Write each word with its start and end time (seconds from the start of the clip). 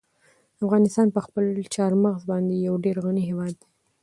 افغانستان 0.63 1.07
په 1.15 1.19
خپلو 1.25 1.59
چار 1.75 1.91
مغز 2.03 2.23
باندې 2.31 2.63
یو 2.67 2.75
ډېر 2.85 2.97
غني 3.05 3.23
هېواد 3.29 3.53
دی. 3.61 3.67